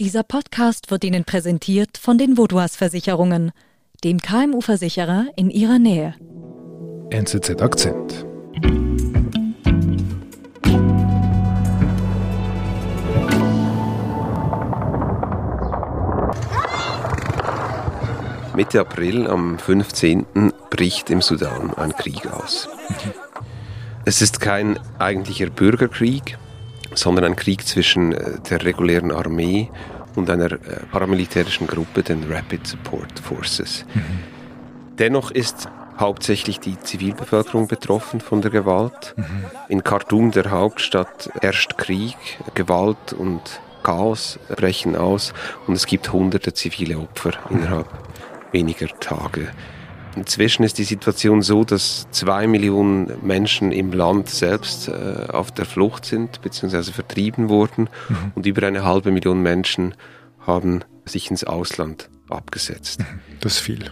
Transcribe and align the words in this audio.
Dieser 0.00 0.24
Podcast 0.24 0.90
wird 0.90 1.04
Ihnen 1.04 1.22
präsentiert 1.24 1.98
von 1.98 2.18
den 2.18 2.36
Vodouas 2.36 2.74
Versicherungen, 2.74 3.52
dem 4.02 4.18
KMU-Versicherer 4.18 5.28
in 5.36 5.50
Ihrer 5.50 5.78
Nähe. 5.78 6.16
NZZ 7.10 7.62
Akzent. 7.62 8.26
Mitte 18.56 18.80
April, 18.80 19.28
am 19.28 19.60
15. 19.60 20.52
bricht 20.70 21.08
im 21.08 21.22
Sudan 21.22 21.72
ein 21.74 21.92
Krieg 21.92 22.26
aus. 22.26 22.68
Es 24.04 24.20
ist 24.22 24.40
kein 24.40 24.76
eigentlicher 24.98 25.50
Bürgerkrieg, 25.50 26.36
sondern 26.94 27.24
ein 27.24 27.36
Krieg 27.36 27.66
zwischen 27.66 28.12
äh, 28.12 28.40
der 28.48 28.64
regulären 28.64 29.12
Armee 29.12 29.70
und 30.16 30.30
einer 30.30 30.52
äh, 30.52 30.58
paramilitärischen 30.90 31.66
Gruppe, 31.66 32.02
den 32.02 32.30
Rapid 32.30 32.66
Support 32.66 33.18
Forces. 33.20 33.84
Mhm. 33.94 34.00
Dennoch 34.98 35.30
ist 35.30 35.68
hauptsächlich 35.98 36.60
die 36.60 36.78
Zivilbevölkerung 36.78 37.68
betroffen 37.68 38.20
von 38.20 38.42
der 38.42 38.50
Gewalt. 38.50 39.14
Mhm. 39.16 39.44
In 39.68 39.84
Khartoum, 39.84 40.30
der 40.30 40.50
Hauptstadt, 40.50 41.30
herrscht 41.40 41.76
Krieg, 41.78 42.16
Gewalt 42.54 43.12
und 43.12 43.60
Chaos 43.82 44.38
brechen 44.48 44.96
aus 44.96 45.34
und 45.66 45.74
es 45.74 45.86
gibt 45.86 46.12
hunderte 46.12 46.54
zivile 46.54 46.98
Opfer 46.98 47.32
innerhalb 47.50 47.86
weniger 48.50 48.88
Tage. 48.98 49.48
Inzwischen 50.16 50.62
ist 50.62 50.78
die 50.78 50.84
Situation 50.84 51.42
so, 51.42 51.64
dass 51.64 52.06
zwei 52.10 52.46
Millionen 52.46 53.12
Menschen 53.22 53.72
im 53.72 53.92
Land 53.92 54.28
selbst 54.28 54.88
äh, 54.88 55.26
auf 55.32 55.50
der 55.50 55.64
Flucht 55.64 56.04
sind 56.04 56.40
bzw. 56.42 56.92
vertrieben 56.92 57.48
wurden 57.48 57.88
mhm. 58.08 58.32
und 58.34 58.46
über 58.46 58.66
eine 58.66 58.84
halbe 58.84 59.10
Million 59.10 59.42
Menschen 59.42 59.94
haben 60.40 60.80
sich 61.04 61.30
ins 61.30 61.44
Ausland 61.44 62.10
abgesetzt. 62.28 63.00
Mhm. 63.00 63.20
Das 63.40 63.54
ist 63.54 63.60
viel. 63.60 63.90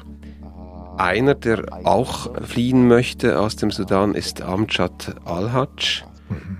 Einer, 0.96 1.34
der 1.34 1.64
auch 1.84 2.30
fliehen 2.44 2.86
möchte 2.86 3.40
aus 3.40 3.56
dem 3.56 3.70
Sudan, 3.70 4.14
ist 4.14 4.42
Amjad 4.42 5.16
Al-Hajj. 5.24 6.04
Mhm. 6.28 6.58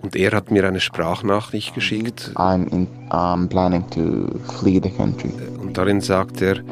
Und 0.00 0.16
er 0.16 0.32
hat 0.32 0.50
mir 0.50 0.66
eine 0.66 0.80
Sprachnachricht 0.80 1.74
geschickt. 1.74 2.32
I'm, 2.34 2.70
in, 2.72 2.86
I'm 3.10 3.48
planning 3.48 3.88
to 3.90 4.38
flee 4.58 4.80
the 4.82 4.90
country. 4.90 5.32
Und 5.60 5.76
darin 5.76 6.00
sagt 6.00 6.40
er, 6.42 6.62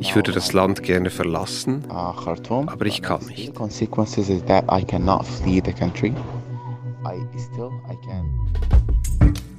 ich 0.00 0.14
würde 0.14 0.32
das 0.32 0.52
Land 0.52 0.82
gerne 0.82 1.10
verlassen, 1.10 1.84
aber 1.90 2.86
ich 2.86 3.02
kann 3.02 3.24
nicht. 3.26 3.52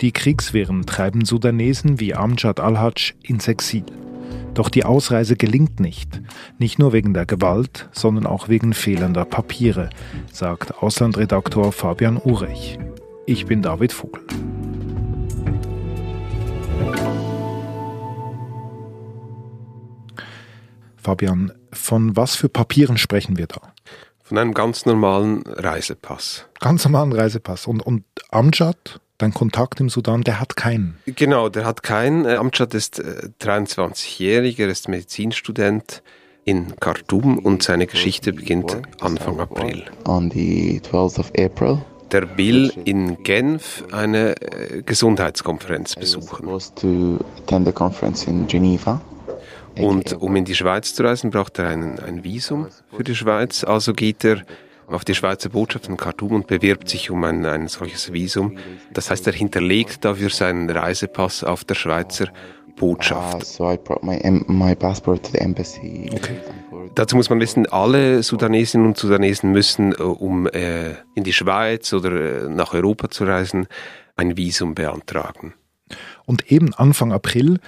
Die 0.01 0.11
Kriegswehren 0.11 0.85
treiben 0.85 1.25
Sudanesen 1.25 1.99
wie 1.99 2.15
Amjad 2.15 2.59
al-Hajj 2.59 3.13
ins 3.21 3.47
Exil. 3.47 3.85
Doch 4.53 4.69
die 4.69 4.83
Ausreise 4.83 5.35
gelingt 5.35 5.79
nicht. 5.79 6.21
Nicht 6.57 6.79
nur 6.79 6.91
wegen 6.91 7.13
der 7.13 7.25
Gewalt, 7.25 7.89
sondern 7.91 8.25
auch 8.25 8.49
wegen 8.49 8.73
fehlender 8.73 9.25
Papiere, 9.25 9.89
sagt 10.31 10.81
Auslandredaktor 10.81 11.71
Fabian 11.71 12.17
Urech. 12.17 12.77
Ich 13.25 13.45
bin 13.45 13.61
David 13.61 13.93
Vogel. 13.93 14.23
Fabian, 21.01 21.51
von 21.73 22.15
was 22.15 22.35
für 22.35 22.49
Papieren 22.49 22.97
sprechen 22.97 23.37
wir 23.37 23.47
da? 23.47 23.61
Von 24.23 24.37
einem 24.37 24.53
ganz 24.53 24.85
normalen 24.85 25.43
Reisepass. 25.45 26.45
Ganz 26.59 26.85
normalen 26.85 27.11
Reisepass. 27.11 27.67
Und, 27.67 27.81
und 27.81 28.03
Amjad, 28.29 29.01
dein 29.17 29.33
Kontakt 29.33 29.79
im 29.79 29.89
Sudan, 29.89 30.21
der 30.21 30.39
hat 30.39 30.55
keinen? 30.55 30.97
Genau, 31.05 31.49
der 31.49 31.65
hat 31.65 31.83
keinen. 31.83 32.25
Äh, 32.25 32.35
Amjad 32.35 32.73
ist 32.73 33.01
23-jähriger, 33.01 34.67
ist 34.67 34.87
Medizinstudent 34.87 36.01
in 36.45 36.79
Khartoum 36.79 37.37
und 37.39 37.63
seine 37.63 37.87
Geschichte 37.87 38.33
beginnt 38.33 38.77
Anfang 38.99 39.39
April. 39.39 39.83
On 40.05 40.31
the 40.31 40.81
12th 40.81 41.19
of 41.19 41.31
April. 41.37 41.83
Der 42.11 42.37
will 42.37 42.73
in 42.85 43.23
Genf 43.23 43.85
eine 43.91 44.35
äh, 44.41 44.81
Gesundheitskonferenz 44.81 45.95
besuchen. 45.95 46.45
to 46.75 47.19
attend 47.37 47.65
the 47.67 47.71
conference 47.71 48.25
in 48.25 48.47
Geneva. 48.47 48.99
Und 49.77 50.13
um 50.13 50.35
in 50.35 50.45
die 50.45 50.55
Schweiz 50.55 50.93
zu 50.93 51.03
reisen, 51.03 51.31
braucht 51.31 51.59
er 51.59 51.69
ein, 51.69 51.99
ein 51.99 52.23
Visum 52.23 52.67
für 52.95 53.03
die 53.03 53.15
Schweiz. 53.15 53.63
Also 53.63 53.93
geht 53.93 54.23
er 54.23 54.43
auf 54.87 55.05
die 55.05 55.15
Schweizer 55.15 55.49
Botschaft 55.49 55.87
in 55.87 55.97
Khartoum 55.97 56.33
und 56.33 56.47
bewirbt 56.47 56.89
sich 56.89 57.09
um 57.09 57.23
ein, 57.23 57.45
ein 57.45 57.67
solches 57.67 58.11
Visum. 58.11 58.57
Das 58.93 59.09
heißt, 59.09 59.25
er 59.27 59.33
hinterlegt 59.33 60.03
dafür 60.03 60.29
seinen 60.29 60.69
Reisepass 60.69 61.43
auf 61.43 61.63
der 61.63 61.75
Schweizer 61.75 62.27
Botschaft. 62.75 63.59
Uh, 63.59 63.77
okay. 66.13 66.37
Dazu 66.95 67.15
muss 67.15 67.29
man 67.29 67.39
wissen, 67.39 67.65
alle 67.67 68.23
Sudanesinnen 68.23 68.87
und 68.87 68.97
Sudanesen 68.97 69.51
müssen, 69.51 69.93
äh, 69.93 70.01
um 70.01 70.47
äh, 70.47 70.95
in 71.15 71.23
die 71.23 71.33
Schweiz 71.33 71.93
oder 71.93 72.11
äh, 72.11 72.49
nach 72.49 72.73
Europa 72.73 73.09
zu 73.09 73.23
reisen, 73.25 73.67
ein 74.15 74.35
Visum 74.35 74.75
beantragen. 74.75 75.53
Und 76.25 76.51
eben 76.51 76.73
Anfang 76.73 77.11
April, 77.11 77.59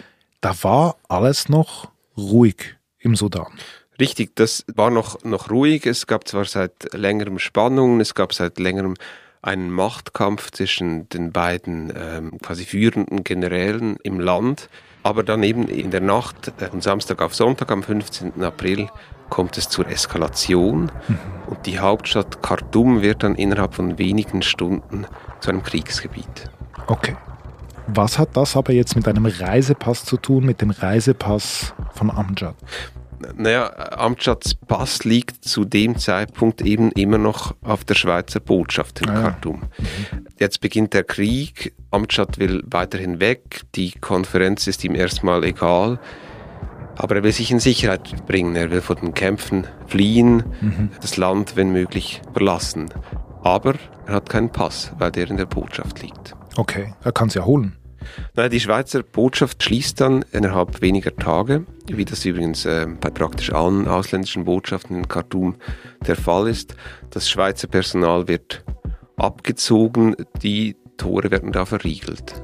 da 0.42 0.54
war 0.64 0.98
alles 1.08 1.48
noch 1.48 1.93
ruhig 2.18 2.76
im 3.00 3.16
Sudan. 3.16 3.52
Richtig, 4.00 4.36
das 4.36 4.66
war 4.74 4.90
noch, 4.90 5.24
noch 5.24 5.52
ruhig. 5.52 5.86
Es 5.86 6.08
gab 6.08 6.28
zwar 6.28 6.46
seit 6.46 6.94
längerem 6.94 7.40
Spannungen, 7.40 8.02
es 8.02 8.16
gab 8.16 8.34
seit 8.34 8.60
längerem 8.60 8.96
einen 9.42 9.70
Machtkampf 9.70 10.52
zwischen 10.52 11.10
den 11.10 11.32
beiden 11.32 11.94
ähm, 11.96 12.40
quasi 12.42 12.66
führenden 12.66 13.24
Generälen 13.24 13.98
im 14.04 14.20
Land. 14.20 14.70
Aber 15.04 15.22
dann 15.24 15.44
eben 15.44 15.68
in 15.68 15.92
der 15.92 16.02
Nacht 16.02 16.54
äh, 16.60 16.68
von 16.68 16.82
Samstag 16.82 17.22
auf 17.22 17.36
Sonntag 17.36 17.72
am 17.72 17.84
15. 17.84 18.42
April 18.42 18.90
kommt 19.30 19.58
es 19.58 19.68
zur 19.68 19.88
Eskalation 19.88 20.92
mhm. 21.08 21.20
und 21.48 21.66
die 21.66 21.80
Hauptstadt 21.80 22.42
Khartoum 22.42 23.02
wird 23.02 23.24
dann 23.24 23.36
innerhalb 23.36 23.74
von 23.76 23.98
wenigen 23.98 24.42
Stunden 24.42 25.06
zu 25.40 25.50
einem 25.50 25.62
Kriegsgebiet. 25.62 26.50
Okay. 26.88 27.16
Was 27.88 28.18
hat 28.18 28.36
das 28.38 28.56
aber 28.56 28.74
jetzt 28.74 28.96
mit 28.96 29.08
einem 29.08 29.26
Reisepass 29.26 30.06
zu 30.06 30.18
tun, 30.18 30.46
mit 30.46 30.62
dem 30.62 30.70
Reisepass 30.70 31.74
von 31.94 32.10
Amjad? 32.10 32.56
Naja, 33.36 33.72
Amjads 33.98 34.56
Pass 34.56 35.04
liegt 35.06 35.46
zu 35.46 35.66
dem 35.66 35.98
Zeitpunkt 35.98 36.62
eben 36.62 36.92
immer 36.92 37.18
noch 37.18 37.56
auf 37.62 37.84
der 37.86 37.96
Schweizer 37.96 38.40
Botschaft 38.40 39.02
in 39.02 39.10
ah, 39.10 39.22
Khartoum. 39.22 39.62
Mhm. 39.62 40.28
Jetzt 40.40 40.62
beginnt 40.62 40.94
der 40.94 41.04
Krieg, 41.04 41.74
Amjad 41.92 42.38
will 42.40 42.64
weiterhin 42.66 43.20
weg, 43.20 43.62
die 43.76 43.92
Konferenz 43.92 44.68
ist 44.68 44.84
ihm 44.84 44.96
erstmal 44.96 45.44
egal, 45.44 46.00
aber 46.96 47.18
er 47.18 47.24
will 47.24 47.32
sich 47.32 47.52
in 47.52 47.60
Sicherheit 47.60 48.26
bringen, 48.26 48.56
er 48.56 48.72
will 48.72 48.82
von 48.82 48.98
den 48.98 49.14
Kämpfen 49.14 49.68
fliehen, 49.88 50.44
mhm. 50.62 50.90
das 51.02 51.18
Land, 51.18 51.56
wenn 51.56 51.72
möglich, 51.72 52.22
verlassen. 52.34 52.90
Aber 53.42 53.76
er 54.06 54.16
hat 54.16 54.30
keinen 54.30 54.50
Pass, 54.52 54.94
weil 54.98 55.12
der 55.12 55.30
in 55.30 55.38
der 55.38 55.46
Botschaft 55.46 56.02
liegt. 56.02 56.36
Okay, 56.56 56.94
er 57.04 57.12
kann 57.12 57.28
es 57.30 57.34
ja 57.34 57.46
holen. 57.46 57.78
Naja, 58.36 58.50
die 58.50 58.60
Schweizer 58.60 59.02
Botschaft 59.02 59.64
schließt 59.64 60.02
dann 60.02 60.26
innerhalb 60.32 60.82
weniger 60.82 61.16
Tage, 61.16 61.66
wie 61.88 62.06
das 62.06 62.26
übrigens 62.26 62.66
äh, 62.66 62.88
bei 63.00 63.10
praktisch 63.10 63.52
allen 63.52 63.88
ausländischen 63.88 64.46
Botschaften 64.46 64.98
in 64.98 65.08
Khartoum 65.08 65.56
der 66.06 66.16
Fall 66.16 66.48
ist. 66.48 66.76
Das 67.12 67.30
Schweizer 67.30 67.68
Personal 67.68 68.28
wird 68.28 68.64
abgezogen, 69.16 70.16
die 70.42 70.76
Tore 70.98 71.32
werden 71.32 71.52
da 71.52 71.66
verriegelt. 71.66 72.42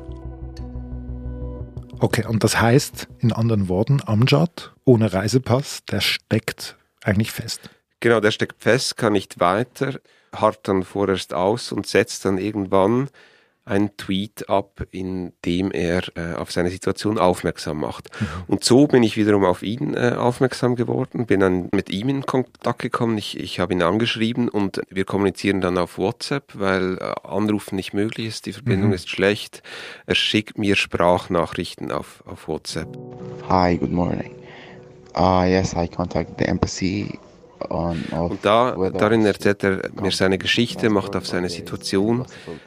Okay, 2.00 2.26
und 2.26 2.44
das 2.44 2.62
heißt 2.62 3.08
in 3.20 3.34
anderen 3.34 3.68
Worten, 3.68 4.02
Amjad 4.06 4.74
ohne 4.86 5.12
Reisepass, 5.12 5.84
der 5.92 6.00
steckt 6.00 6.78
eigentlich 7.04 7.32
fest. 7.32 7.70
Genau, 8.00 8.22
der 8.22 8.32
steckt 8.32 8.64
fest, 8.64 8.96
kann 8.96 9.14
nicht 9.14 9.42
weiter, 9.42 10.00
hart 10.34 10.68
dann 10.68 10.84
vorerst 10.84 11.34
aus 11.34 11.74
und 11.74 11.86
setzt 11.86 12.24
dann 12.24 12.38
irgendwann 12.38 13.10
einen 13.70 13.96
Tweet 13.98 14.50
ab, 14.50 14.84
in 14.92 15.34
dem 15.46 15.72
er 15.72 16.04
äh, 16.16 16.34
auf 16.34 16.52
seine 16.52 16.70
Situation 16.70 17.18
aufmerksam 17.18 17.80
macht. 17.80 18.10
Mhm. 18.20 18.28
Und 18.48 18.64
so 18.64 18.88
bin 18.88 19.04
ich 19.04 19.16
wiederum 19.16 19.46
auf 19.46 19.64
ihn 19.64 19.94
äh, 19.94 20.16
aufmerksam 20.18 20.76
geworden, 20.76 21.26
bin 21.26 21.40
dann 21.40 21.70
mit 21.72 21.90
ihm 21.90 22.10
in 22.10 22.26
Kontakt 22.26 22.80
gekommen. 22.80 23.18
Ich, 23.18 23.40
ich 23.40 23.60
habe 23.60 23.74
ihn 23.74 23.84
angeschrieben 23.84 24.50
und 24.50 24.82
wir 24.90 25.06
kommunizieren 25.06 25.62
dann 25.62 25.78
auf 25.78 25.98
WhatsApp, 25.98 26.54
weil 26.56 26.98
äh, 26.98 27.14
Anrufen 27.28 27.76
nicht 27.76 27.94
möglich 27.94 28.28
ist, 28.28 28.46
die 28.46 28.54
Verbindung 28.54 28.90
mhm. 28.90 28.96
ist 28.96 29.10
schlecht. 29.10 29.62
Er 30.06 30.16
schickt 30.16 30.58
mir 30.58 30.76
Sprachnachrichten 30.76 31.92
auf, 31.92 32.24
auf 32.26 32.48
WhatsApp. 32.48 32.98
Hi, 33.48 33.78
good 33.78 33.92
morning. 33.92 34.36
Uh, 35.16 35.44
yes, 35.44 35.74
I 35.74 35.88
contacted 35.88 36.38
the 36.38 36.46
embassy 36.46 37.20
Und 37.68 38.40
da, 38.44 38.90
darin 38.92 39.26
erzählt 39.26 39.64
er 39.64 39.90
mir 40.00 40.12
seine 40.12 40.38
Geschichte, 40.38 40.90
macht 40.90 41.16
auf 41.16 41.28
seine 41.28 41.50
Situation 41.50 42.26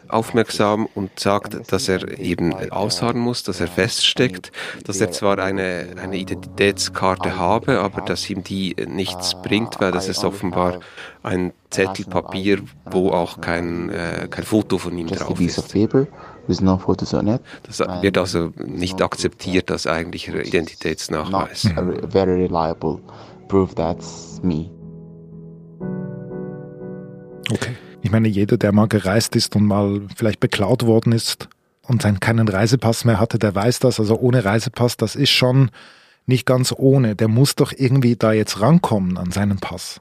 aufmerksam 0.08 0.86
und 0.94 1.18
sagt, 1.18 1.72
dass 1.72 1.88
er 1.88 2.18
eben 2.18 2.52
ausharren 2.70 3.18
muss, 3.18 3.42
dass 3.42 3.60
er 3.60 3.68
feststeckt, 3.68 4.52
dass 4.84 5.00
er 5.00 5.10
zwar 5.10 5.38
eine, 5.38 5.86
eine 6.00 6.16
Identitätskarte 6.16 7.38
habe, 7.38 7.80
aber 7.80 8.02
dass 8.02 8.28
ihm 8.28 8.44
die 8.44 8.76
nichts 8.86 9.34
bringt, 9.42 9.80
weil 9.80 9.92
das 9.92 10.08
ist 10.08 10.24
offenbar 10.24 10.80
ein 11.22 11.52
Zettel 11.70 12.04
Papier, 12.04 12.60
wo 12.90 13.10
auch 13.10 13.40
kein, 13.40 13.88
äh, 13.88 14.28
kein 14.28 14.44
Foto 14.44 14.76
von 14.76 14.98
ihm 14.98 15.06
drauf 15.06 15.40
ist. 15.40 15.74
Das 17.62 17.78
wird 18.02 18.18
also 18.18 18.52
nicht 18.56 19.00
akzeptiert 19.00 19.70
als 19.70 19.86
eigentlicher 19.86 20.44
Identitätsnachweis. 20.44 21.68
Proof 23.52 23.74
that's 23.74 24.40
me. 24.42 24.70
Okay. 27.52 27.74
Ich 28.00 28.10
meine, 28.10 28.28
jeder, 28.28 28.56
der 28.56 28.72
mal 28.72 28.88
gereist 28.88 29.36
ist 29.36 29.54
und 29.54 29.66
mal 29.66 30.02
vielleicht 30.16 30.40
beklaut 30.40 30.86
worden 30.86 31.12
ist 31.12 31.48
und 31.82 32.04
dann 32.04 32.18
keinen 32.18 32.48
Reisepass 32.48 33.04
mehr 33.04 33.20
hatte, 33.20 33.38
der 33.38 33.54
weiß 33.54 33.78
das. 33.80 34.00
Also 34.00 34.18
ohne 34.18 34.44
Reisepass, 34.44 34.96
das 34.96 35.14
ist 35.14 35.30
schon 35.30 35.70
nicht 36.26 36.46
ganz 36.46 36.74
ohne. 36.76 37.14
Der 37.14 37.28
muss 37.28 37.54
doch 37.54 37.72
irgendwie 37.76 38.16
da 38.16 38.32
jetzt 38.32 38.60
rankommen 38.60 39.18
an 39.18 39.30
seinen 39.30 39.58
Pass. 39.58 40.00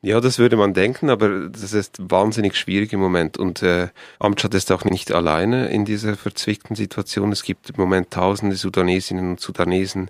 Ja, 0.00 0.20
das 0.20 0.38
würde 0.38 0.56
man 0.56 0.74
denken, 0.74 1.10
aber 1.10 1.48
das 1.48 1.72
ist 1.72 1.96
wahnsinnig 1.98 2.54
schwierig 2.54 2.92
im 2.92 3.00
Moment. 3.00 3.36
Und 3.36 3.64
äh, 3.64 3.88
Amtschad 4.20 4.54
ist 4.54 4.70
auch 4.70 4.84
nicht 4.84 5.10
alleine 5.10 5.70
in 5.70 5.84
dieser 5.84 6.16
verzwickten 6.16 6.76
Situation. 6.76 7.32
Es 7.32 7.42
gibt 7.42 7.70
im 7.70 7.76
Moment 7.78 8.12
tausende 8.12 8.54
Sudanesinnen 8.54 9.30
und 9.30 9.40
Sudanesen, 9.40 10.08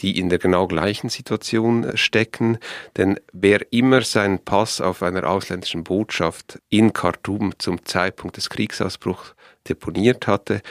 die 0.00 0.18
in 0.18 0.28
der 0.28 0.38
genau 0.38 0.66
gleichen 0.66 1.08
Situation 1.08 1.96
stecken. 1.96 2.58
Denn 2.96 3.18
wer 3.32 3.72
immer 3.72 4.02
seinen 4.02 4.38
Pass 4.38 4.80
auf 4.80 5.02
einer 5.02 5.28
ausländischen 5.28 5.84
Botschaft 5.84 6.60
in 6.68 6.92
Khartoum 6.92 7.52
zum 7.58 7.84
Zeitpunkt 7.84 8.36
des 8.36 8.50
Kriegsausbruchs 8.50 9.34
deponiert 9.68 10.26
hatte, 10.26 10.62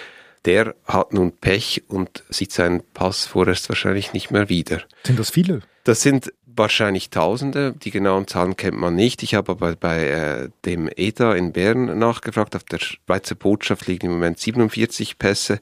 der 0.45 0.75
hat 0.85 1.11
nun 1.11 1.31
Pech 1.31 1.83
und 1.87 2.23
sieht 2.29 2.51
seinen 2.51 2.83
Pass 2.93 3.25
vorerst 3.25 3.67
wahrscheinlich 3.69 4.13
nicht 4.13 4.29
mehr 4.29 4.47
wieder. 4.47 4.83
Sind 5.03 5.17
das 5.17 5.31
viele? 5.31 5.61
Das 5.83 6.01
sind 6.01 6.31
wahrscheinlich 6.45 7.09
Tausende. 7.09 7.73
Die 7.73 7.91
genauen 7.91 8.27
Zahlen 8.27 8.55
kennt 8.55 8.77
man 8.77 8.95
nicht. 8.95 9.23
Ich 9.23 9.35
habe 9.35 9.51
aber 9.51 9.75
bei 9.75 10.07
äh, 10.07 10.49
dem 10.65 10.89
EDA 10.95 11.33
in 11.33 11.51
Bern 11.51 11.97
nachgefragt. 11.97 12.55
Auf 12.55 12.63
der 12.63 12.79
Schweizer 12.79 13.35
Botschaft 13.35 13.87
liegen 13.87 14.07
im 14.07 14.13
Moment 14.13 14.39
47 14.39 15.17
Pässe. 15.17 15.59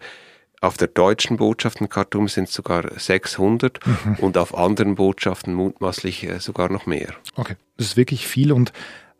Auf 0.63 0.77
der 0.77 0.87
deutschen 0.87 1.35
Botschaft 1.35 1.81
in 1.81 1.89
Khartoum 1.89 2.29
sind 2.29 2.47
es 2.47 2.53
sogar 2.53 2.85
600 2.97 3.85
mhm. 3.85 4.15
und 4.21 4.37
auf 4.37 4.57
anderen 4.57 4.95
Botschaften 4.95 5.53
mutmaßlich 5.53 6.23
äh, 6.23 6.39
sogar 6.39 6.71
noch 6.71 6.85
mehr. 6.85 7.09
Okay, 7.35 7.55
das 7.75 7.87
ist 7.87 7.97
wirklich 7.97 8.25
viel. 8.25 8.53
Und 8.53 8.71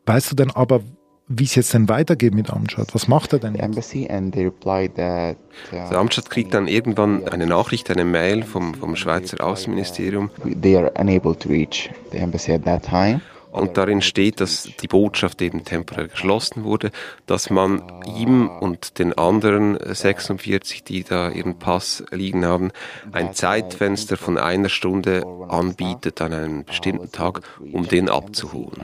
weißt 0.06 0.32
du 0.32 0.38
denn 0.38 0.52
aber, 0.52 0.80
wie 1.28 1.44
es 1.44 1.56
jetzt 1.56 1.74
denn 1.74 1.90
weitergeht 1.90 2.34
mit 2.34 2.50
Amjad? 2.50 2.96
Was 2.96 3.10
macht 3.10 3.34
er 3.34 3.40
denn? 3.40 3.56
Jetzt? 3.56 3.94
Uh, 5.74 5.76
also 5.76 5.96
Amjad 5.98 6.30
kriegt 6.30 6.54
dann 6.54 6.70
irgendwann 6.70 7.28
eine 7.28 7.46
Nachricht, 7.46 7.92
eine 7.92 8.06
Mail 8.06 8.44
vom, 8.44 8.74
vom 8.74 8.96
Schweizer 8.96 9.44
Außenministerium. 9.44 10.32
They 10.62 10.78
are 10.78 10.94
unable 10.98 11.38
to 11.38 11.50
reach 11.50 11.90
the 12.14 12.20
embassy 12.20 12.54
at 12.54 12.64
that 12.64 12.86
time. 12.86 13.20
Und 13.54 13.78
darin 13.78 14.02
steht, 14.02 14.42
dass 14.42 14.68
die 14.82 14.88
Botschaft 14.88 15.42
eben 15.42 15.64
temporär 15.64 16.08
geschlossen 16.08 16.64
wurde, 16.64 16.92
dass 17.28 17.52
man 17.52 17.84
ihm 18.18 18.50
und 18.50 18.98
den 18.98 19.14
anderen 19.14 19.78
46, 19.80 20.84
die 20.84 21.04
da 21.04 21.30
ihren 21.30 21.60
Pass 21.60 22.04
liegen 22.10 22.46
haben, 22.46 22.72
ein 23.12 23.34
Zeitfenster 23.34 24.18
von 24.18 24.40
einer 24.40 24.70
Stunde 24.70 25.24
anbietet 25.50 26.20
an 26.22 26.34
einem 26.34 26.64
bestimmten 26.66 27.12
Tag, 27.12 27.42
um 27.72 27.88
den 27.88 28.10
abzuholen 28.10 28.82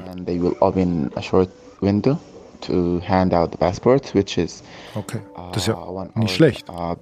to 2.62 3.02
hand 3.08 3.34
out 3.34 3.52
the 3.52 3.58
passports, 3.58 4.14
which 4.14 4.38
is 4.38 4.64
okay. 4.96 5.20
Das 5.54 5.64
ist 5.64 5.68
ja 5.68 5.76
uh, 5.76 6.06
nicht 6.16 6.36
schlecht. 6.36 6.68
Uh, 6.70 6.96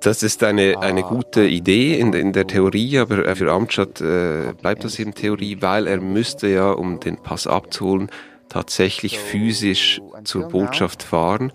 das 0.00 0.22
ist 0.22 0.42
eine, 0.42 0.78
eine 0.78 1.02
gute 1.02 1.46
Idee 1.46 1.98
in, 1.98 2.12
in 2.12 2.32
der 2.32 2.46
Theorie, 2.46 2.98
aber 2.98 3.36
für 3.36 3.52
Amtschat 3.52 4.00
äh, 4.00 4.52
bleibt 4.60 4.84
das 4.84 4.98
eben 4.98 5.14
Theorie, 5.14 5.58
weil 5.60 5.86
er 5.86 6.00
müsste 6.00 6.48
ja, 6.48 6.70
um 6.70 7.00
den 7.00 7.16
Pass 7.16 7.46
abzuholen, 7.46 8.10
tatsächlich 8.50 9.18
physisch 9.18 10.00
zur 10.24 10.48
Botschaft 10.48 11.02
fahren. 11.02 11.52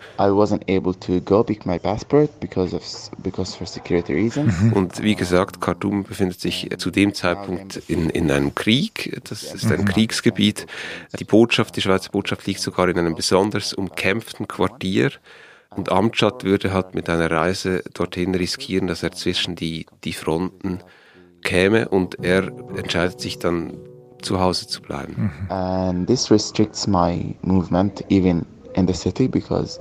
Mhm. 4.46 4.74
Und 4.74 5.04
wie 5.04 5.16
gesagt, 5.16 5.62
Khartoum 5.62 6.04
befindet 6.04 6.40
sich 6.40 6.70
zu 6.78 6.90
dem 6.90 7.14
Zeitpunkt 7.14 7.82
in, 7.88 8.10
in 8.10 8.32
einem 8.32 8.56
Krieg. 8.56 9.22
Das 9.26 9.44
ist 9.44 9.72
ein 9.72 9.82
mhm. 9.82 9.86
Kriegsgebiet. 9.86 10.66
Die 11.20 11.26
Botschaft, 11.26 11.76
die 11.76 11.82
Schweizer 11.82 12.12
Botschaft 12.12 12.48
liegt 12.48 12.62
sogar 12.62 12.88
in 12.90 12.98
einem 12.98 13.14
besonders 13.14 13.74
umkämpften 13.74 14.48
Quartier. 14.48 15.12
Und 15.76 15.92
Amtschad 15.92 16.46
würde 16.46 16.72
halt 16.72 16.96
mit 16.96 17.10
einer 17.10 17.30
Reise 17.30 17.84
dorthin 17.94 18.34
riskieren, 18.34 18.88
dass 18.88 19.04
er 19.04 19.12
zwischen 19.12 19.56
die, 19.56 19.86
die 20.06 20.14
Fronten 20.14 20.80
käme 21.44 21.90
und 21.90 22.24
er 22.24 22.48
entscheidet 22.78 23.20
sich 23.20 23.38
dann 23.38 23.78
zu 24.26 24.40
Hause 24.40 24.68
zu 24.68 24.82
bleiben. 24.82 25.32
And 25.50 26.08
this 26.08 26.30
restricts 26.32 26.88
my 26.88 27.36
movement 27.42 28.04
even 28.10 28.46
in 28.76 28.88
the 28.88 28.94
city 28.94 29.28
because 29.28 29.80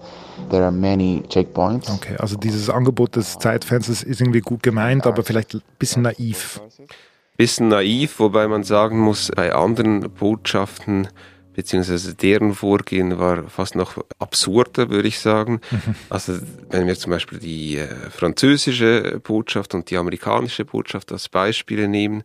there 0.50 0.62
are 0.62 0.73
many 0.73 1.23
checkpoints. 1.29 1.91
Okay, 1.91 2.17
also 2.19 2.37
dieses 2.37 2.70
Angebot 2.70 3.17
des 3.17 3.38
Zeitfensters 3.38 4.02
ist 4.02 4.20
irgendwie 4.20 4.41
gut 4.41 4.62
gemeint, 4.62 5.06
aber 5.06 5.25
vielleicht 5.25 5.55
ein 5.55 5.62
bisschen 5.79 6.02
naiv. 6.02 6.61
Bisschen 7.37 7.69
naiv, 7.69 8.20
wobei 8.20 8.46
man 8.46 8.62
sagen 8.62 9.00
muss, 9.00 9.31
bei 9.35 9.52
anderen 9.52 10.08
Botschaften 10.11 11.08
beziehungsweise 11.55 12.14
deren 12.14 12.52
Vorgehen 12.55 13.19
war 13.19 13.44
fast 13.44 13.76
noch 13.76 14.05
absurder, 14.19 14.91
würde 14.91 15.08
ich 15.08 15.20
sagen. 15.20 15.61
Mhm. 15.70 15.94
Also 16.11 16.35
wenn 16.70 16.87
wir 16.87 16.96
zum 16.96 17.11
Beispiel 17.11 17.38
die 17.38 17.79
äh, 17.79 17.87
französische 18.11 19.20
Botschaft 19.23 19.75
und 19.75 19.91
die 19.91 19.96
amerikanische 19.96 20.64
Botschaft 20.64 21.12
als 21.12 21.29
Beispiele 21.29 21.88
nehmen, 21.88 22.25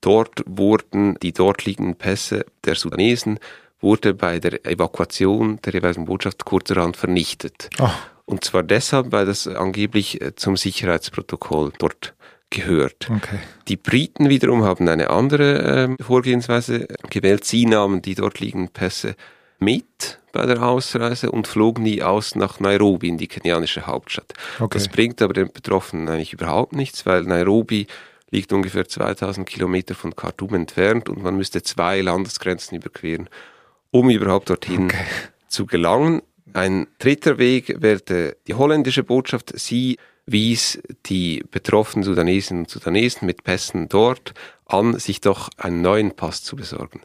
Dort 0.00 0.42
wurden 0.46 1.16
die 1.22 1.32
dort 1.32 1.64
liegenden 1.64 1.96
Pässe 1.96 2.46
der 2.64 2.74
Sudanesen 2.74 3.38
wurde 3.80 4.14
bei 4.14 4.40
der 4.40 4.64
Evakuation 4.66 5.60
der 5.64 5.74
jeweiligen 5.74 6.04
Botschaft 6.04 6.44
kurzerhand 6.44 6.96
vernichtet. 6.96 7.70
Oh. 7.80 7.90
Und 8.24 8.44
zwar 8.44 8.62
deshalb, 8.62 9.12
weil 9.12 9.26
das 9.26 9.46
angeblich 9.46 10.20
äh, 10.20 10.34
zum 10.34 10.56
Sicherheitsprotokoll 10.56 11.72
dort 11.78 12.14
gehört. 12.50 13.08
Okay. 13.10 13.38
Die 13.68 13.76
Briten 13.76 14.28
wiederum 14.28 14.64
haben 14.64 14.88
eine 14.88 15.10
andere 15.10 15.96
äh, 15.98 16.02
Vorgehensweise 16.02 16.88
gewählt. 17.10 17.44
Sie 17.44 17.66
nahmen 17.66 18.02
die 18.02 18.14
dort 18.14 18.40
liegenden 18.40 18.72
Pässe 18.72 19.16
mit 19.58 20.18
bei 20.32 20.46
der 20.46 20.62
Ausreise 20.62 21.30
und 21.30 21.48
flogen 21.48 21.84
die 21.84 22.02
aus 22.02 22.34
nach 22.34 22.60
Nairobi 22.60 23.08
in 23.08 23.18
die 23.18 23.28
kenianische 23.28 23.86
Hauptstadt. 23.86 24.32
Okay. 24.58 24.68
Das 24.78 24.88
bringt 24.88 25.20
aber 25.22 25.32
den 25.32 25.52
Betroffenen 25.52 26.08
eigentlich 26.08 26.32
überhaupt 26.32 26.74
nichts, 26.74 27.06
weil 27.06 27.22
Nairobi 27.22 27.86
liegt 28.30 28.52
ungefähr 28.52 28.86
2000 28.86 29.48
Kilometer 29.48 29.94
von 29.94 30.14
Khartoum 30.14 30.54
entfernt 30.54 31.08
und 31.08 31.22
man 31.22 31.36
müsste 31.36 31.62
zwei 31.62 32.00
Landesgrenzen 32.00 32.76
überqueren, 32.76 33.28
um 33.90 34.10
überhaupt 34.10 34.50
dorthin 34.50 34.86
okay. 34.86 35.04
zu 35.48 35.66
gelangen. 35.66 36.22
Ein 36.52 36.86
dritter 36.98 37.38
Weg 37.38 37.80
wäre 37.80 38.34
die 38.46 38.54
holländische 38.54 39.02
Botschaft. 39.02 39.58
Sie 39.58 39.98
wies 40.26 40.80
die 41.06 41.42
betroffenen 41.50 42.04
Sudanesinnen 42.04 42.64
und 42.64 42.70
Sudanesen 42.70 43.26
mit 43.26 43.44
Pässen 43.44 43.88
dort 43.88 44.34
an, 44.66 44.98
sich 44.98 45.20
doch 45.22 45.48
einen 45.56 45.80
neuen 45.80 46.14
Pass 46.14 46.42
zu 46.42 46.54
besorgen. 46.54 47.00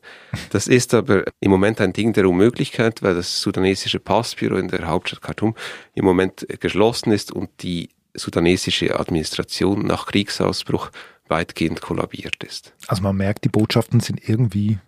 Das 0.50 0.68
ist 0.68 0.94
aber 0.94 1.24
im 1.40 1.50
Moment 1.50 1.80
ein 1.80 1.94
Ding 1.94 2.12
der 2.12 2.28
Unmöglichkeit, 2.28 3.02
weil 3.02 3.16
das 3.16 3.42
sudanesische 3.42 4.00
Passbüro 4.00 4.58
in 4.58 4.68
der 4.68 4.88
Hauptstadt 4.88 5.22
Khartoum 5.22 5.56
im 5.96 6.04
Moment 6.04 6.46
geschlossen 6.60 7.12
ist 7.12 7.32
und 7.32 7.50
die 7.62 7.90
sudanesische 8.14 9.00
Administration 9.00 9.86
nach 9.86 10.08
Kriegsausbruch 10.08 10.92
weitgehend 11.28 11.82
kollabiert 11.82 12.44
ist. 12.44 12.74
Also 12.88 13.04
man 13.04 13.16
merkt, 13.16 13.44
die 13.46 13.50
Botschaften 13.50 14.00
sind 14.00 14.28
irgendwie 14.28 14.80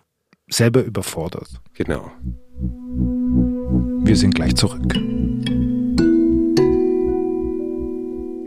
selber 0.48 0.84
überfordert. 0.84 1.50
Genau. 1.74 2.12
Wir 4.06 4.15
sind 4.15 4.36
gleich 4.36 4.56
zurück. 4.56 4.94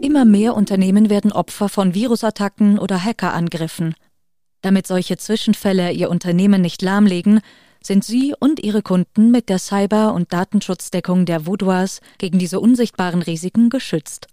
Immer 0.00 0.24
mehr 0.24 0.54
Unternehmen 0.54 1.10
werden 1.10 1.32
Opfer 1.32 1.68
von 1.68 1.94
Virusattacken 1.94 2.78
oder 2.78 3.04
Hackerangriffen. 3.04 3.94
Damit 4.62 4.86
solche 4.86 5.16
Zwischenfälle 5.16 5.92
ihr 5.92 6.10
Unternehmen 6.10 6.62
nicht 6.62 6.82
lahmlegen, 6.82 7.40
sind 7.82 8.04
Sie 8.04 8.34
und 8.38 8.60
Ihre 8.60 8.82
Kunden 8.82 9.30
mit 9.30 9.48
der 9.48 9.58
Cyber- 9.58 10.14
und 10.14 10.32
Datenschutzdeckung 10.32 11.26
der 11.26 11.46
Vaudois 11.46 12.00
gegen 12.18 12.38
diese 12.38 12.58
unsichtbaren 12.58 13.22
Risiken 13.22 13.70
geschützt. 13.70 14.26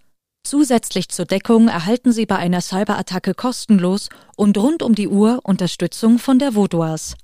Zusätzlich 0.45 1.09
zur 1.09 1.25
Deckung 1.25 1.69
erhalten 1.69 2.11
Sie 2.11 2.27
bei 2.27 2.35
einer 2.35 2.61
Cyberattacke 2.61 3.33
kostenlos 3.33 4.09
und 4.35 4.55
rund 4.59 4.83
um 4.83 4.93
die 4.93 5.07
Uhr 5.07 5.39
Unterstützung 5.41 6.19
von 6.19 6.37
der 6.37 6.53
Vaudoise. 6.53 7.15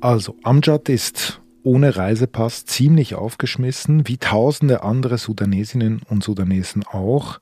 Also, 0.00 0.36
Amjad 0.44 0.88
ist 0.88 1.40
ohne 1.64 1.96
Reisepass 1.96 2.64
ziemlich 2.64 3.16
aufgeschmissen, 3.16 4.06
wie 4.06 4.18
tausende 4.18 4.84
andere 4.84 5.18
Sudanesinnen 5.18 6.00
und 6.08 6.22
Sudanesen 6.22 6.84
auch. 6.84 7.40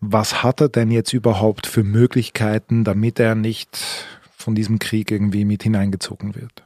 Was 0.00 0.42
hat 0.42 0.60
er 0.60 0.70
denn 0.70 0.90
jetzt 0.90 1.12
überhaupt 1.12 1.68
für 1.68 1.84
Möglichkeiten, 1.84 2.82
damit 2.82 3.20
er 3.20 3.36
nicht 3.36 3.78
von 4.42 4.54
diesem 4.54 4.78
Krieg 4.78 5.10
irgendwie 5.10 5.44
mit 5.44 5.62
hineingezogen 5.62 6.34
wird? 6.34 6.62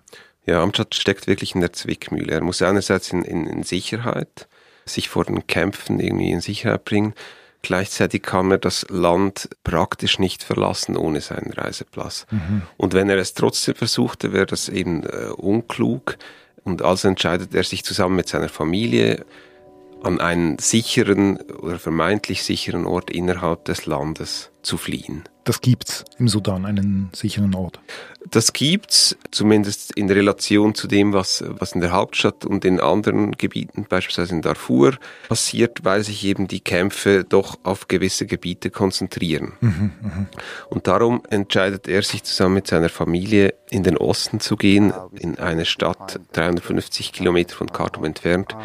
Ja, 0.47 0.63
Amjad 0.63 0.95
steckt 0.95 1.27
wirklich 1.27 1.55
in 1.55 1.61
der 1.61 1.73
Zwickmühle. 1.73 2.33
Er 2.33 2.43
muss 2.43 2.61
einerseits 2.61 3.13
in, 3.13 3.23
in, 3.23 3.47
in 3.47 3.63
Sicherheit, 3.63 4.49
sich 4.85 5.09
vor 5.09 5.25
den 5.25 5.47
Kämpfen 5.47 6.01
irgendwie 6.01 6.31
in 6.31 6.41
Sicherheit 6.41 6.85
bringen. 6.85 7.15
Gleichzeitig 7.63 8.23
kann 8.23 8.51
er 8.51 8.59
das 8.59 8.85
Land 8.91 9.49
praktisch 9.65 10.19
nicht 10.19 10.43
verlassen 10.43 10.99
ohne 10.99 11.23
seinen 11.23 11.51
Reisepass. 11.51 12.27
Mhm. 12.31 12.63
Und 12.77 12.93
wenn 12.93 13.09
er 13.09 13.17
es 13.17 13.33
trotzdem 13.33 13.75
versuchte, 13.75 14.35
wäre 14.35 14.45
das 14.45 14.69
eben 14.69 15.03
äh, 15.05 15.29
unklug. 15.35 16.19
Und 16.63 16.83
also 16.83 17.09
entscheidet 17.09 17.55
er 17.55 17.65
sich 17.65 17.83
zusammen 17.83 18.17
mit 18.17 18.29
seiner 18.29 18.51
Familie 18.51 19.25
an 20.03 20.21
einen 20.21 20.59
sicheren 20.59 21.39
oder 21.39 21.79
vermeintlich 21.79 22.43
sicheren 22.43 22.85
Ort 22.85 23.11
innerhalb 23.11 23.65
des 23.65 23.87
Landes 23.87 24.51
zu 24.65 24.77
fliehen. 24.77 25.25
Das 25.45 25.61
gibt's 25.61 26.05
im 26.19 26.27
Sudan, 26.27 26.65
einen 26.65 27.11
sicheren 27.13 27.55
Ort. 27.55 27.79
Das 28.31 28.55
gibt's, 28.55 29.15
zumindest 29.31 29.93
in 29.93 30.11
Relation 30.11 30.75
zu 30.75 30.89
dem, 30.89 31.13
was, 31.13 31.45
was 31.47 31.73
in 31.73 31.83
der 31.83 31.93
Hauptstadt 31.93 32.47
und 32.47 32.65
in 32.65 32.81
anderen 32.81 33.33
Gebieten, 33.33 33.85
beispielsweise 33.87 34.35
in 34.35 34.41
Darfur, 34.41 34.95
passiert, 35.29 35.85
weil 35.85 36.03
sich 36.03 36.25
eben 36.25 36.49
die 36.49 36.61
Kämpfe 36.61 37.25
doch 37.25 37.59
auf 37.63 37.89
gewisse 37.89 38.25
Gebiete 38.25 38.71
konzentrieren. 38.71 39.53
Mhm, 39.61 39.93
mh. 40.01 40.27
Und 40.71 40.87
darum 40.87 41.23
entscheidet 41.29 41.89
er 41.89 42.03
sich 42.03 42.25
zusammen 42.25 42.55
mit 42.55 42.67
seiner 42.67 42.89
Familie 42.89 43.53
in 43.69 43.83
den 43.83 43.99
Osten 43.99 44.41
zu 44.41 44.57
gehen, 44.57 44.95
in 45.13 45.39
eine 45.39 45.67
Stadt 45.67 46.21
350 46.33 47.13
Kilometer 47.13 47.55
von 47.55 47.71
Khartoum 47.71 48.07
entfernt, 48.07 48.57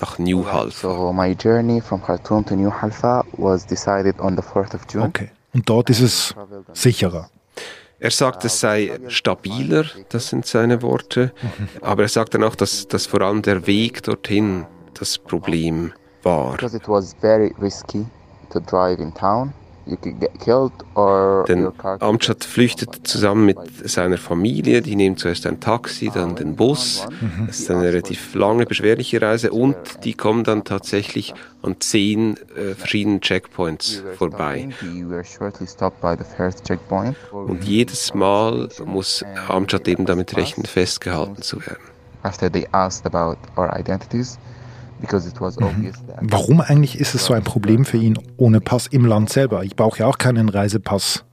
nach 0.00 0.18
New 0.18 0.46
Halfa. 0.50 0.88
So 0.88 1.12
my 1.12 1.36
journey 1.40 1.80
from 1.80 2.02
Khartoum 2.02 2.44
to 2.46 2.56
New 2.56 2.72
Halfa 2.72 3.24
was 3.36 3.64
decided 3.64 4.18
on 4.18 4.34
the 4.34 4.42
4th 4.42 4.74
of 4.74 4.80
June. 4.92 5.06
Okay. 5.06 5.30
Und 5.54 5.68
dort 5.68 5.88
ist 5.88 6.00
es 6.00 6.34
sicherer. 6.72 7.30
Er 8.00 8.10
sagt, 8.10 8.44
es 8.44 8.60
sei 8.60 8.98
stabiler, 9.08 9.86
das 10.10 10.28
sind 10.28 10.44
seine 10.44 10.82
Worte, 10.82 11.32
aber 11.80 12.02
er 12.02 12.08
sagt 12.08 12.34
dann 12.34 12.42
auch, 12.42 12.56
dass, 12.56 12.86
dass 12.88 13.06
vor 13.06 13.22
allem 13.22 13.40
der 13.40 13.66
Weg 13.66 14.02
dorthin 14.02 14.66
das 14.94 15.16
Problem 15.16 15.92
war. 16.22 16.52
Because 16.52 16.76
it 16.76 16.88
was 16.88 17.14
very 17.20 17.54
risky 17.60 18.04
to 18.52 18.60
drive 18.60 19.00
in 19.00 19.14
town. 19.14 19.54
Denn 19.86 21.72
Amjad 22.00 22.44
flüchtet 22.44 23.06
zusammen 23.06 23.46
mit 23.46 23.58
seiner 23.84 24.16
Familie, 24.16 24.80
die 24.80 24.96
nehmen 24.96 25.16
zuerst 25.16 25.46
ein 25.46 25.60
Taxi, 25.60 26.10
dann 26.12 26.36
den 26.36 26.56
Bus. 26.56 27.06
Mhm. 27.20 27.46
Das 27.46 27.60
ist 27.60 27.70
eine 27.70 27.82
relativ 27.82 28.34
lange, 28.34 28.64
beschwerliche 28.64 29.20
Reise 29.20 29.50
und 29.52 29.76
die 30.04 30.14
kommen 30.14 30.44
dann 30.44 30.64
tatsächlich 30.64 31.34
an 31.62 31.76
zehn 31.80 32.36
äh, 32.56 32.74
verschiedenen 32.74 33.20
Checkpoints 33.20 34.02
vorbei. 34.16 34.70
Und 37.30 37.64
jedes 37.64 38.14
Mal 38.14 38.68
muss 38.84 39.24
Amjad 39.48 39.86
eben 39.88 40.06
damit 40.06 40.36
rechnen, 40.36 40.64
festgehalten 40.66 41.42
zu 41.42 41.60
werden. 41.60 41.82
After 42.22 42.50
they 42.50 42.66
asked 42.72 43.04
about 43.04 43.36
our 43.58 43.70
identities. 43.78 44.38
Warum 46.20 46.60
eigentlich 46.60 46.98
ist 46.98 47.14
es 47.14 47.24
so 47.26 47.34
ein 47.34 47.44
Problem 47.44 47.84
für 47.84 47.98
ihn 47.98 48.18
ohne 48.36 48.60
Pass 48.60 48.86
im 48.86 49.04
Land 49.04 49.30
selber? 49.30 49.64
Ich 49.64 49.76
brauche 49.76 50.00
ja 50.00 50.06
auch 50.06 50.18
keinen 50.18 50.48
Reisepass 50.48 51.24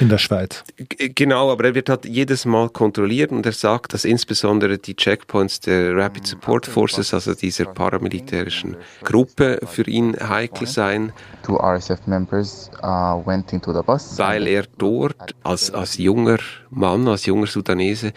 in 0.00 0.08
der 0.08 0.18
Schweiz. 0.18 0.64
Genau, 0.98 1.50
aber 1.50 1.64
er 1.66 1.74
wird 1.74 1.88
halt 1.88 2.04
jedes 2.04 2.44
Mal 2.44 2.68
kontrolliert 2.68 3.32
und 3.32 3.46
er 3.46 3.52
sagt, 3.52 3.94
dass 3.94 4.04
insbesondere 4.04 4.78
die 4.78 4.94
Checkpoints 4.94 5.60
der 5.60 5.96
Rapid 5.96 6.26
Support 6.26 6.66
Forces, 6.66 7.14
also 7.14 7.34
dieser 7.34 7.66
paramilitärischen 7.66 8.76
Gruppe, 9.04 9.58
für 9.64 9.88
ihn 9.88 10.16
heikel 10.16 10.66
seien. 10.66 11.12
Two 11.42 11.56
RSF 11.56 12.06
members 12.06 12.70
uh, 12.82 13.24
went 13.24 13.52
into 13.52 13.72
the 13.72 13.82
bus. 13.84 14.18
Weil 14.18 14.46
er 14.46 14.64
dort 14.78 15.34
als, 15.42 15.70
als 15.72 15.96
junger 15.98 16.38
Mann, 16.70 17.08
als 17.08 17.26
junger 17.26 17.46
Sudanese, 17.46 18.12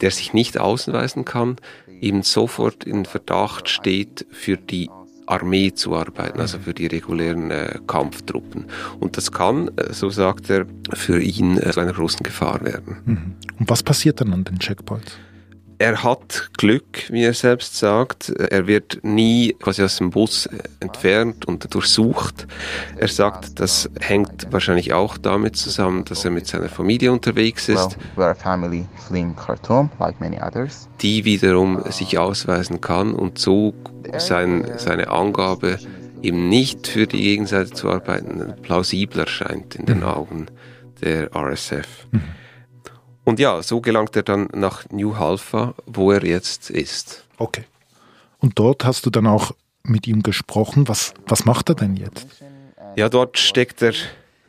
der 0.00 0.10
sich 0.10 0.32
nicht 0.32 0.58
ausweisen 0.58 1.24
kann, 1.24 1.56
eben 2.00 2.22
sofort 2.22 2.84
in 2.84 3.04
Verdacht 3.04 3.68
steht, 3.68 4.26
für 4.30 4.56
die 4.56 4.90
Armee 5.26 5.72
zu 5.72 5.94
arbeiten, 5.94 6.40
also 6.40 6.58
für 6.58 6.72
die 6.72 6.86
regulären 6.86 7.50
äh, 7.50 7.80
Kampftruppen. 7.86 8.66
Und 9.00 9.16
das 9.16 9.32
kann, 9.32 9.68
äh, 9.76 9.92
so 9.92 10.08
sagt 10.08 10.50
er, 10.50 10.66
für 10.92 11.20
ihn 11.20 11.58
äh, 11.58 11.70
zu 11.72 11.80
einer 11.80 11.92
großen 11.92 12.22
Gefahr 12.22 12.64
werden. 12.64 12.96
Mhm. 13.04 13.34
Und 13.58 13.68
was 13.68 13.82
passiert 13.82 14.20
dann 14.20 14.32
an 14.32 14.44
den 14.44 14.58
Checkpoints? 14.58 15.18
Er 15.78 16.02
hat 16.02 16.50
Glück, 16.56 17.10
wie 17.10 17.24
er 17.24 17.34
selbst 17.34 17.76
sagt. 17.76 18.30
Er 18.30 18.66
wird 18.66 19.00
nie 19.02 19.54
quasi 19.60 19.82
aus 19.82 19.96
dem 19.96 20.10
Bus 20.10 20.48
entfernt 20.80 21.44
und 21.46 21.72
durchsucht. 21.74 22.46
Er 22.96 23.08
sagt, 23.08 23.60
das 23.60 23.90
hängt 24.00 24.50
wahrscheinlich 24.50 24.92
auch 24.92 25.18
damit 25.18 25.56
zusammen, 25.56 26.04
dass 26.04 26.24
er 26.24 26.30
mit 26.30 26.46
seiner 26.46 26.68
Familie 26.68 27.12
unterwegs 27.12 27.68
ist. 27.68 27.98
Die 31.02 31.24
wiederum 31.24 31.82
sich 31.90 32.18
ausweisen 32.18 32.80
kann 32.80 33.14
und 33.14 33.38
so 33.38 33.74
sein, 34.18 34.66
seine 34.78 35.10
Angabe 35.10 35.78
eben 36.22 36.48
nicht 36.48 36.86
für 36.86 37.06
die 37.06 37.20
Gegenseite 37.20 37.72
zu 37.72 37.90
arbeiten 37.90 38.54
plausibel 38.62 39.20
erscheint 39.20 39.74
in 39.74 39.86
den 39.86 39.98
mhm. 39.98 40.04
Augen 40.04 40.46
der 41.02 41.34
RSF. 41.36 42.06
Und 43.26 43.40
ja, 43.40 43.60
so 43.60 43.80
gelangt 43.80 44.14
er 44.14 44.22
dann 44.22 44.48
nach 44.54 44.88
New 44.90 45.16
Halfa, 45.16 45.74
wo 45.84 46.12
er 46.12 46.24
jetzt 46.24 46.70
ist. 46.70 47.24
Okay. 47.38 47.64
Und 48.38 48.56
dort 48.60 48.84
hast 48.84 49.04
du 49.04 49.10
dann 49.10 49.26
auch 49.26 49.50
mit 49.82 50.06
ihm 50.06 50.22
gesprochen. 50.22 50.86
Was, 50.86 51.12
was 51.26 51.44
macht 51.44 51.68
er 51.68 51.74
denn 51.74 51.96
jetzt? 51.96 52.28
Ja, 52.94 53.08
dort 53.08 53.36
steckt 53.36 53.82
er 53.82 53.94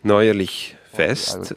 neuerlich 0.04 0.76
fest. 0.98 1.54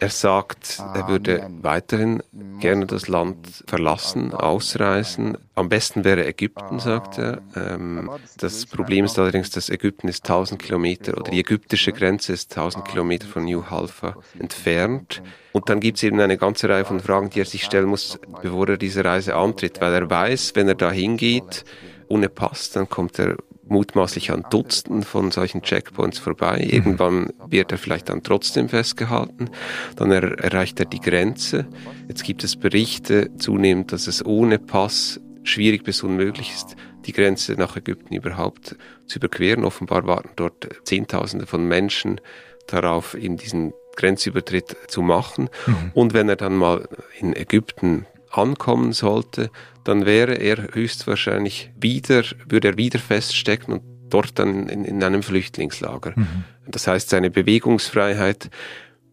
Er 0.00 0.10
sagt, 0.10 0.82
er 0.94 1.08
würde 1.08 1.48
weiterhin 1.62 2.22
gerne 2.58 2.86
das 2.86 3.06
Land 3.06 3.64
verlassen, 3.66 4.34
ausreisen. 4.34 5.38
Am 5.54 5.68
besten 5.68 6.02
wäre 6.02 6.26
Ägypten, 6.26 6.80
sagt 6.80 7.18
er. 7.18 7.40
Ähm, 7.54 8.10
das 8.38 8.66
Problem 8.66 9.04
ist 9.04 9.18
allerdings, 9.18 9.50
dass 9.50 9.70
Ägypten 9.70 10.08
ist 10.08 10.24
1000 10.24 10.60
Kilometer 10.60 11.16
oder 11.16 11.30
die 11.30 11.38
ägyptische 11.38 11.92
Grenze 11.92 12.32
ist 12.32 12.56
1000 12.56 12.84
Kilometer 12.84 13.26
von 13.28 13.44
New 13.44 13.70
Halfa 13.70 14.16
entfernt. 14.38 15.22
Und 15.52 15.68
dann 15.68 15.80
gibt 15.80 15.98
es 15.98 16.02
eben 16.02 16.18
eine 16.18 16.38
ganze 16.38 16.68
Reihe 16.68 16.84
von 16.84 16.98
Fragen, 17.00 17.30
die 17.30 17.40
er 17.40 17.44
sich 17.44 17.62
stellen 17.62 17.86
muss, 17.86 18.18
bevor 18.42 18.68
er 18.70 18.76
diese 18.76 19.04
Reise 19.04 19.36
antritt, 19.36 19.80
weil 19.80 19.92
er 19.94 20.10
weiß, 20.10 20.52
wenn 20.54 20.66
er 20.66 20.74
da 20.74 20.90
hingeht, 20.90 21.64
ohne 22.08 22.28
Pass, 22.28 22.70
dann 22.70 22.88
kommt 22.88 23.18
er 23.18 23.36
mutmaßlich 23.72 24.30
an 24.30 24.44
Dutzenden 24.50 25.02
von 25.02 25.30
solchen 25.30 25.62
Checkpoints 25.62 26.18
vorbei. 26.18 26.62
Mhm. 26.64 26.70
Irgendwann 26.70 27.30
wird 27.48 27.72
er 27.72 27.78
vielleicht 27.78 28.08
dann 28.08 28.22
trotzdem 28.22 28.68
festgehalten. 28.68 29.50
Dann 29.96 30.12
er, 30.12 30.38
erreicht 30.38 30.78
er 30.78 30.86
die 30.86 31.00
Grenze. 31.00 31.66
Jetzt 32.08 32.22
gibt 32.22 32.44
es 32.44 32.56
Berichte 32.56 33.36
zunehmend, 33.38 33.90
dass 33.92 34.06
es 34.06 34.24
ohne 34.24 34.58
Pass 34.58 35.20
schwierig 35.42 35.82
bis 35.82 36.02
unmöglich 36.02 36.52
ist, 36.54 36.76
die 37.06 37.12
Grenze 37.12 37.54
nach 37.54 37.76
Ägypten 37.76 38.14
überhaupt 38.14 38.76
zu 39.06 39.18
überqueren. 39.18 39.64
Offenbar 39.64 40.06
warten 40.06 40.30
dort 40.36 40.68
Zehntausende 40.84 41.46
von 41.46 41.66
Menschen 41.66 42.20
darauf, 42.68 43.14
ihm 43.14 43.36
diesen 43.36 43.72
Grenzübertritt 43.96 44.76
zu 44.86 45.02
machen. 45.02 45.48
Mhm. 45.66 45.90
Und 45.94 46.14
wenn 46.14 46.28
er 46.28 46.36
dann 46.36 46.56
mal 46.56 46.88
in 47.18 47.34
Ägypten 47.34 48.06
ankommen 48.32 48.92
sollte, 48.92 49.50
dann 49.84 50.06
wäre 50.06 50.34
er 50.34 50.74
höchstwahrscheinlich 50.74 51.70
wieder, 51.78 52.24
würde 52.48 52.68
er 52.68 52.76
wieder 52.76 52.98
feststecken 52.98 53.74
und 53.74 53.82
dort 54.08 54.38
dann 54.38 54.68
in, 54.68 54.84
in 54.84 55.02
einem 55.02 55.22
Flüchtlingslager. 55.22 56.12
Mhm. 56.16 56.44
Das 56.66 56.86
heißt, 56.86 57.10
seine 57.10 57.30
Bewegungsfreiheit 57.30 58.50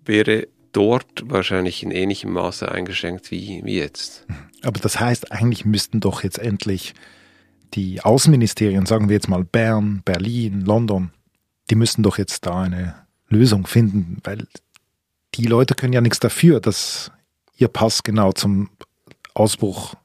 wäre 0.05 0.47
dort 0.71 1.23
wahrscheinlich 1.25 1.83
in 1.83 1.91
ähnlichem 1.91 2.31
Maße 2.31 2.71
eingeschränkt 2.71 3.31
wie, 3.31 3.61
wie 3.63 3.77
jetzt. 3.77 4.25
Mhm. 4.27 4.35
Aber 4.63 4.79
das 4.79 4.99
heißt, 4.99 5.31
eigentlich 5.31 5.65
müssten 5.65 5.99
doch 5.99 6.23
jetzt 6.23 6.39
endlich 6.39 6.93
die 7.73 8.01
Außenministerien, 8.01 8.85
sagen 8.85 9.09
wir 9.09 9.13
jetzt 9.13 9.29
mal 9.29 9.43
Bern, 9.43 10.01
Berlin, 10.03 10.61
London, 10.61 11.11
die 11.69 11.75
müssten 11.75 12.03
doch 12.03 12.17
jetzt 12.17 12.45
da 12.45 12.61
eine 12.61 12.95
Lösung 13.27 13.67
finden, 13.67 14.17
weil 14.23 14.47
die 15.35 15.45
Leute 15.45 15.75
können 15.75 15.93
ja 15.93 16.01
nichts 16.01 16.19
dafür, 16.19 16.59
dass 16.59 17.11
ihr 17.57 17.67
Pass 17.67 18.03
genau 18.03 18.31
zum 18.31 18.69
Ausbruch 19.39 19.95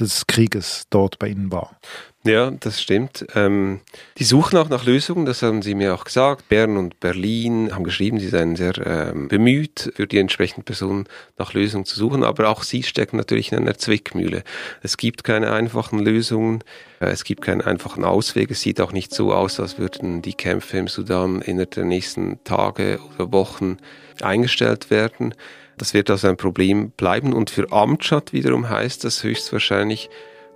des 0.00 0.26
Krieges 0.26 0.84
dort 0.90 1.18
bei 1.18 1.28
Ihnen 1.28 1.52
war? 1.52 1.78
Ja, 2.24 2.52
das 2.52 2.80
stimmt. 2.80 3.26
Ähm, 3.34 3.80
die 4.18 4.24
suchen 4.24 4.56
auch 4.56 4.68
nach 4.68 4.84
Lösungen, 4.84 5.26
das 5.26 5.42
haben 5.42 5.60
sie 5.60 5.74
mir 5.74 5.92
auch 5.92 6.04
gesagt. 6.04 6.48
Bern 6.48 6.76
und 6.76 7.00
Berlin 7.00 7.74
haben 7.74 7.82
geschrieben, 7.82 8.20
sie 8.20 8.28
seien 8.28 8.54
sehr 8.54 8.74
ähm, 8.86 9.26
bemüht, 9.26 9.92
für 9.96 10.06
die 10.06 10.18
entsprechenden 10.18 10.64
Personen 10.64 11.08
nach 11.36 11.52
Lösungen 11.52 11.84
zu 11.84 11.96
suchen, 11.96 12.22
aber 12.22 12.48
auch 12.48 12.62
sie 12.62 12.84
stecken 12.84 13.16
natürlich 13.16 13.50
in 13.50 13.58
einer 13.58 13.76
Zwickmühle. 13.76 14.44
Es 14.82 14.96
gibt 14.96 15.24
keine 15.24 15.52
einfachen 15.52 15.98
Lösungen, 15.98 16.62
äh, 17.00 17.06
es 17.06 17.24
gibt 17.24 17.42
keinen 17.42 17.60
einfachen 17.60 18.04
Ausweg. 18.04 18.52
Es 18.52 18.60
sieht 18.60 18.80
auch 18.80 18.92
nicht 18.92 19.12
so 19.12 19.32
aus, 19.32 19.58
als 19.58 19.78
würden 19.78 20.22
die 20.22 20.34
Kämpfe 20.34 20.78
im 20.78 20.86
Sudan 20.86 21.42
innerhalb 21.42 21.72
der 21.72 21.84
nächsten 21.84 22.42
Tage 22.44 23.00
oder 23.14 23.32
Wochen 23.32 23.78
eingestellt 24.20 24.90
werden. 24.90 25.34
Das 25.82 25.94
wird 25.94 26.10
also 26.10 26.28
ein 26.28 26.36
Problem 26.36 26.92
bleiben 26.92 27.32
und 27.32 27.50
für 27.50 27.72
Amtschat 27.72 28.32
wiederum 28.32 28.70
heißt 28.70 29.02
das 29.02 29.24
höchstwahrscheinlich, 29.24 30.10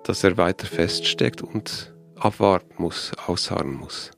dass 0.05 0.23
er 0.23 0.37
weiter 0.37 0.69
feststeckt 0.69 1.43
und 1.43 1.93
abwarten 2.15 2.81
muss, 2.81 3.11
ausharren 3.27 3.75
muss. 3.75 4.13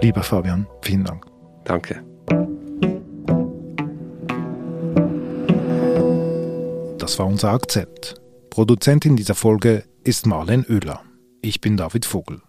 Lieber 0.00 0.22
Fabian, 0.22 0.66
vielen 0.80 1.04
Dank. 1.04 1.26
Danke. 1.66 2.02
Das 6.96 7.18
war 7.18 7.26
unser 7.26 7.50
Akzent. 7.50 8.14
Produzentin 8.58 9.14
dieser 9.14 9.36
Folge 9.36 9.84
ist 10.02 10.26
Marlen 10.26 10.66
Oehler. 10.68 11.04
Ich 11.42 11.60
bin 11.60 11.76
David 11.76 12.04
Vogel. 12.04 12.42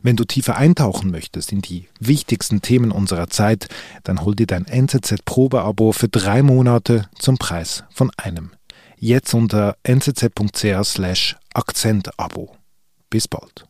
Wenn 0.00 0.16
du 0.16 0.24
tiefer 0.24 0.56
eintauchen 0.56 1.10
möchtest 1.10 1.52
in 1.52 1.60
die 1.60 1.90
wichtigsten 2.00 2.62
Themen 2.62 2.90
unserer 2.90 3.28
Zeit, 3.28 3.68
dann 4.02 4.22
hol 4.22 4.34
dir 4.34 4.46
dein 4.46 4.64
NZZ 4.64 5.26
Probeabo 5.26 5.92
für 5.92 6.08
drei 6.08 6.42
Monate 6.42 7.06
zum 7.18 7.36
Preis 7.36 7.84
von 7.90 8.10
einem. 8.16 8.52
Jetzt 8.96 9.34
unter 9.34 9.76
nzz.ch 9.86 10.84
slash 10.84 11.36
Akzentabo. 11.52 12.56
Bis 13.10 13.28
bald. 13.28 13.66